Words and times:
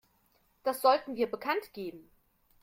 Das 0.63 0.81
sollten 0.81 1.15
wir 1.15 1.29
bekanntgeben. 1.29 2.09